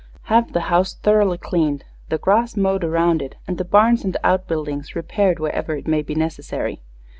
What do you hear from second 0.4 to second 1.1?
the house